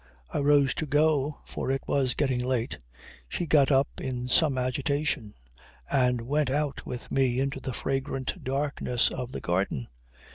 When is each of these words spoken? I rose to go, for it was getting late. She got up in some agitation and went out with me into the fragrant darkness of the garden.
I 0.33 0.39
rose 0.39 0.73
to 0.81 0.87
go, 0.87 1.41
for 1.45 1.69
it 1.69 1.83
was 1.85 2.15
getting 2.15 2.39
late. 2.39 2.79
She 3.29 3.45
got 3.45 3.71
up 3.71 3.87
in 4.01 4.27
some 4.29 4.57
agitation 4.57 5.35
and 5.91 6.21
went 6.21 6.49
out 6.49 6.87
with 6.87 7.11
me 7.11 7.39
into 7.39 7.59
the 7.59 7.71
fragrant 7.71 8.43
darkness 8.43 9.11
of 9.11 9.31
the 9.31 9.41
garden. 9.41 9.89